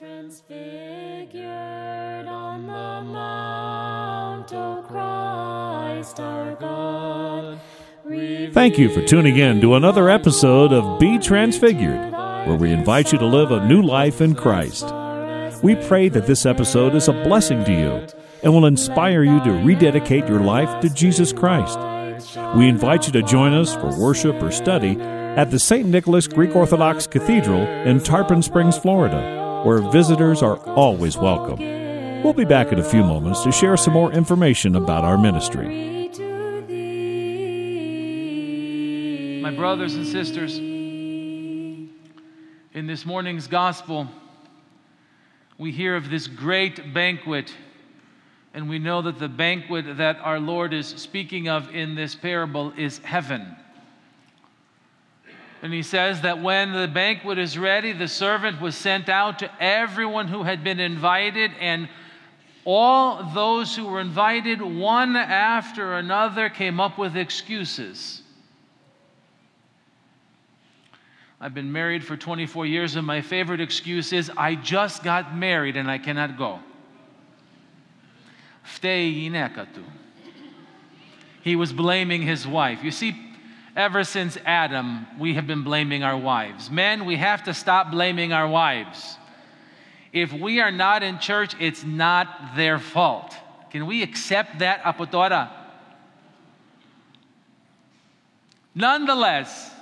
[0.00, 1.44] Transfigured
[2.26, 7.60] on the mount, O Christ our God.
[8.54, 13.18] Thank you for tuning in to another episode of Be Transfigured, where we invite you
[13.18, 14.86] to live a new life in Christ.
[15.62, 18.06] We pray that this episode is a blessing to you
[18.42, 21.78] and will inspire you to rededicate your life to Jesus Christ.
[22.56, 25.86] We invite you to join us for worship or study at the St.
[25.86, 31.58] Nicholas Greek Orthodox Cathedral in Tarpon Springs, Florida where visitors are always welcome.
[32.22, 36.08] We'll be back in a few moments to share some more information about our ministry.
[39.42, 41.90] My brothers and sisters, in
[42.86, 44.06] this morning's gospel,
[45.58, 47.54] we hear of this great banquet,
[48.54, 52.72] and we know that the banquet that our Lord is speaking of in this parable
[52.76, 53.56] is heaven.
[55.62, 59.50] And he says that when the banquet is ready, the servant was sent out to
[59.62, 61.88] everyone who had been invited, and
[62.64, 68.22] all those who were invited, one after another, came up with excuses.
[71.42, 75.76] I've been married for 24 years, and my favorite excuse is I just got married
[75.76, 76.60] and I cannot go.
[81.42, 82.84] He was blaming his wife.
[82.84, 83.29] You see,
[83.76, 86.70] Ever since Adam, we have been blaming our wives.
[86.70, 89.16] Men, we have to stop blaming our wives.
[90.12, 93.34] If we are not in church, it's not their fault.
[93.70, 95.50] Can we accept that, apotora?
[98.74, 99.72] Nonetheless,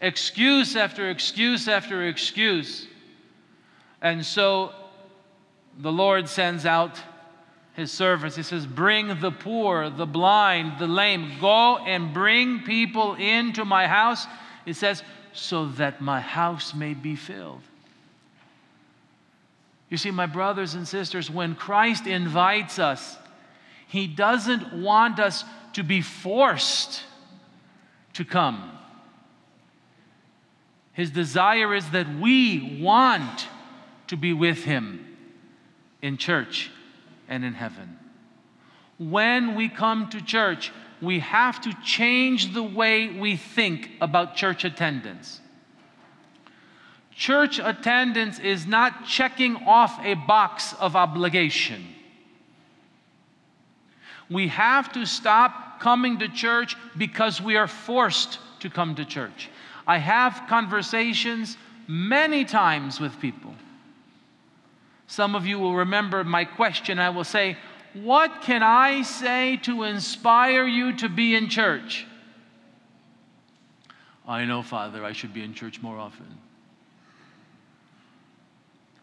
[0.00, 2.86] excuse after excuse after excuse.
[4.00, 4.72] And so
[5.78, 7.00] the Lord sends out
[7.78, 8.34] his servants.
[8.34, 11.36] He says, Bring the poor, the blind, the lame.
[11.40, 14.26] Go and bring people into my house.
[14.64, 17.62] He says, So that my house may be filled.
[19.90, 23.16] You see, my brothers and sisters, when Christ invites us,
[23.86, 25.44] he doesn't want us
[25.74, 27.04] to be forced
[28.14, 28.72] to come.
[30.94, 33.46] His desire is that we want
[34.08, 35.16] to be with him
[36.02, 36.72] in church
[37.28, 37.98] and in heaven.
[38.98, 44.64] When we come to church, we have to change the way we think about church
[44.64, 45.40] attendance.
[47.14, 51.84] Church attendance is not checking off a box of obligation.
[54.30, 59.48] We have to stop coming to church because we are forced to come to church.
[59.86, 61.56] I have conversations
[61.86, 63.54] many times with people
[65.08, 66.98] some of you will remember my question.
[66.98, 67.56] I will say,
[67.94, 72.06] What can I say to inspire you to be in church?
[74.26, 76.26] I know, Father, I should be in church more often.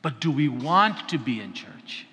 [0.00, 2.06] But do we want to be in church?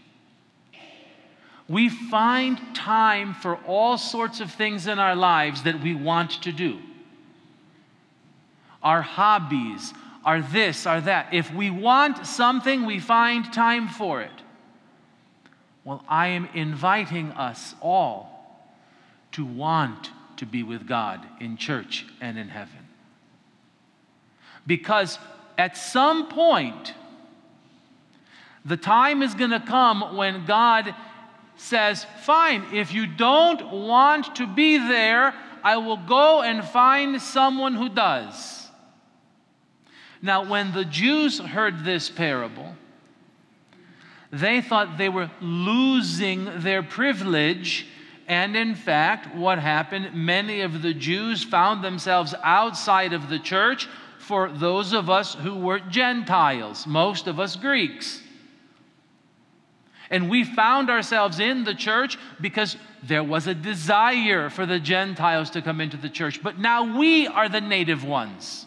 [1.69, 6.51] We find time for all sorts of things in our lives that we want to
[6.51, 6.79] do.
[8.83, 9.93] Our hobbies,
[10.27, 11.33] are this, are that.
[11.33, 14.29] If we want something, we find time for it.
[15.85, 18.67] Well, I am inviting us all
[19.31, 22.89] to want to be with God in church and in heaven.
[24.67, 25.17] Because
[25.57, 26.93] at some point,
[28.65, 30.93] the time is going to come when God
[31.55, 35.33] says, Fine, if you don't want to be there,
[35.63, 38.56] I will go and find someone who does.
[40.21, 42.75] Now, when the Jews heard this parable,
[44.31, 47.87] they thought they were losing their privilege.
[48.27, 50.13] And in fact, what happened?
[50.13, 53.87] Many of the Jews found themselves outside of the church
[54.19, 58.21] for those of us who were Gentiles, most of us Greeks.
[60.09, 65.49] And we found ourselves in the church because there was a desire for the Gentiles
[65.51, 66.41] to come into the church.
[66.41, 68.66] But now we are the native ones.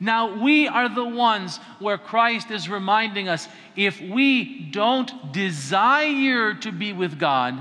[0.00, 6.70] Now, we are the ones where Christ is reminding us if we don't desire to
[6.70, 7.58] be with God,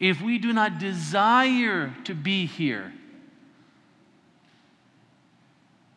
[0.00, 2.92] if we do not desire to be here,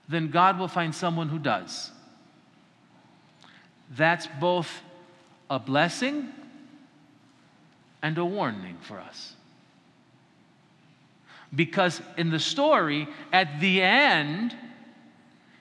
[0.07, 1.91] then God will find someone who does.
[3.89, 4.81] That's both
[5.49, 6.29] a blessing
[8.01, 9.33] and a warning for us.
[11.55, 14.55] Because in the story, at the end,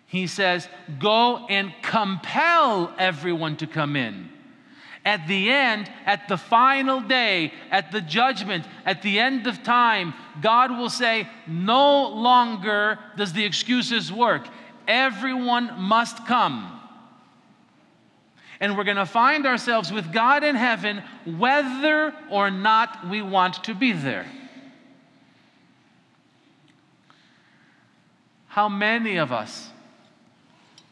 [0.07, 0.69] he says,
[0.99, 4.31] Go and compel everyone to come in.
[5.05, 10.15] At the end, at the final day, at the judgment, at the end of time,
[10.41, 14.47] God will say, No longer does the excuses work.
[14.87, 16.79] Everyone must come.
[18.61, 23.65] And we're going to find ourselves with God in heaven whether or not we want
[23.65, 24.27] to be there.
[28.53, 29.71] How many of us,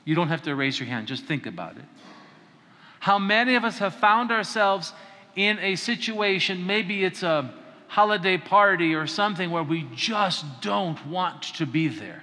[0.07, 1.85] you don't have to raise your hand, just think about it.
[3.01, 4.95] How many of us have found ourselves
[5.37, 7.53] in a situation, maybe it's a
[7.89, 12.23] holiday party or something where we just don't want to be there,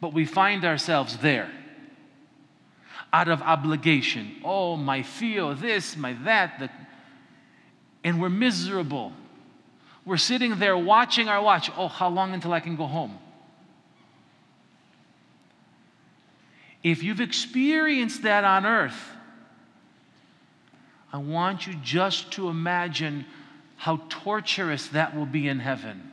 [0.00, 1.50] but we find ourselves there
[3.12, 4.36] out of obligation.
[4.44, 6.70] Oh, my feel, this, my that, that.
[8.04, 9.12] And we're miserable.
[10.04, 11.72] We're sitting there watching our watch.
[11.76, 13.18] Oh, how long until I can go home?
[16.82, 19.10] If you've experienced that on earth,
[21.12, 23.24] I want you just to imagine
[23.76, 26.12] how torturous that will be in heaven.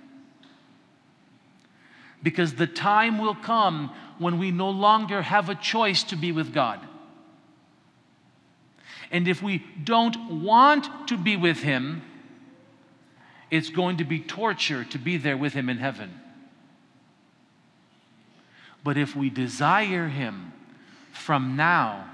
[2.21, 6.54] Because the time will come when we no longer have a choice to be with
[6.54, 6.80] God.
[9.12, 12.01] And if we don't want to be with Him,
[13.51, 16.19] it's going to be torture to be there with Him in heaven.
[18.83, 20.51] But if we desire Him
[21.12, 22.09] from now,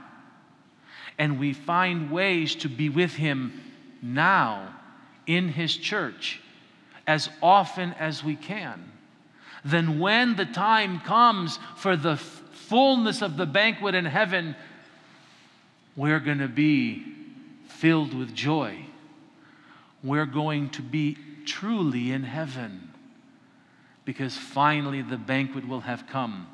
[1.18, 3.62] and we find ways to be with Him
[4.02, 4.74] now
[5.28, 6.40] in His church
[7.08, 8.92] as often as we can,
[9.66, 14.56] then when the time comes for the fullness of the banquet in heaven,
[15.96, 17.04] we're going to be
[17.68, 18.86] filled with joy.
[20.04, 22.92] We're going to be truly in heaven
[24.06, 26.48] because finally the banquet will have come.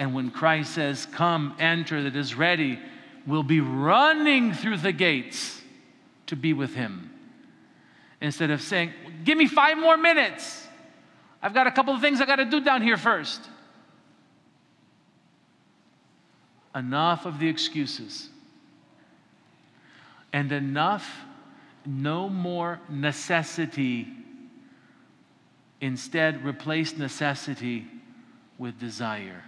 [0.00, 2.80] And when Christ says, Come, enter, that is ready,
[3.26, 5.60] we'll be running through the gates
[6.28, 7.10] to be with Him.
[8.18, 8.94] Instead of saying,
[9.24, 10.66] Give me five more minutes.
[11.42, 13.42] I've got a couple of things I got to do down here first.
[16.74, 18.30] Enough of the excuses.
[20.32, 21.14] And enough,
[21.84, 24.08] no more necessity.
[25.82, 27.86] Instead, replace necessity
[28.56, 29.44] with desire.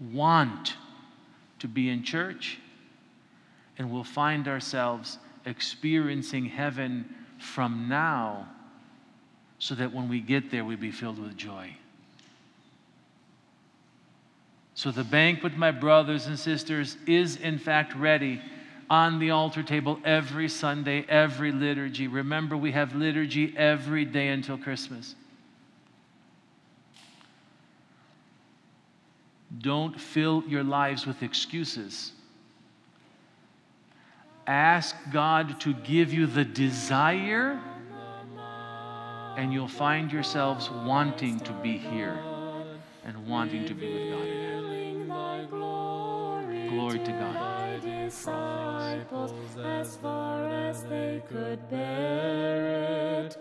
[0.00, 0.74] Want
[1.60, 2.58] to be in church,
[3.78, 8.48] and we'll find ourselves experiencing heaven from now
[9.58, 11.74] so that when we get there, we be filled with joy.
[14.74, 18.42] So the banquet, my brothers and sisters, is in fact ready
[18.90, 22.08] on the altar table every Sunday, every liturgy.
[22.08, 25.14] Remember, we have liturgy every day until Christmas.
[29.60, 32.12] Don't fill your lives with excuses.
[34.46, 37.58] Ask God to give you the desire,
[39.36, 42.18] and you'll find yourselves wanting to be here
[43.04, 44.44] and wanting to be with God.
[46.68, 47.82] Glory to God.
[47.82, 49.32] Disciples
[49.64, 53.36] as far as they could bear it.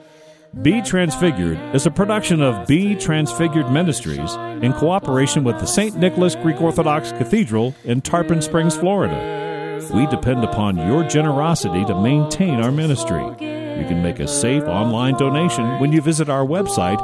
[0.62, 5.98] Be Transfigured is a production of Be Transfigured Ministries in cooperation with the St.
[5.98, 9.84] Nicholas Greek Orthodox Cathedral in Tarpon Springs, Florida.
[9.92, 13.24] We depend upon your generosity to maintain our ministry.
[13.24, 17.00] You can make a safe online donation when you visit our website,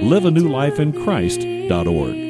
[0.00, 2.25] liveanewlifeinchrist.org.